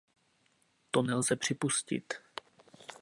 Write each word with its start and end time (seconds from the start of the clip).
To 0.91 1.01
nelze 1.01 1.35
připustit! 1.35 2.13